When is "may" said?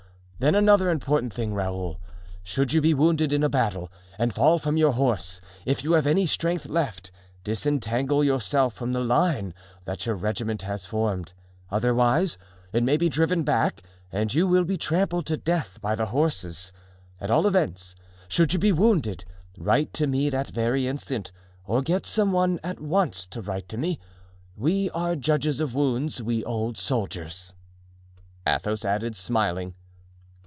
12.83-12.97